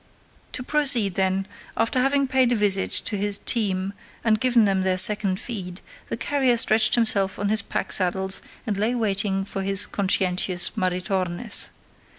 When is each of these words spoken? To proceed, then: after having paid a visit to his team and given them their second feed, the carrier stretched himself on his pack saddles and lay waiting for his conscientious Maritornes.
To 0.53 0.63
proceed, 0.63 1.13
then: 1.13 1.45
after 1.77 1.99
having 2.01 2.25
paid 2.25 2.51
a 2.51 2.55
visit 2.55 2.91
to 2.91 3.17
his 3.17 3.37
team 3.37 3.93
and 4.23 4.39
given 4.39 4.65
them 4.65 4.81
their 4.81 4.97
second 4.97 5.39
feed, 5.39 5.79
the 6.09 6.17
carrier 6.17 6.57
stretched 6.57 6.95
himself 6.95 7.37
on 7.37 7.49
his 7.49 7.61
pack 7.61 7.91
saddles 7.93 8.41
and 8.65 8.77
lay 8.77 8.95
waiting 8.95 9.45
for 9.45 9.61
his 9.61 9.85
conscientious 9.85 10.71
Maritornes. 10.75 11.67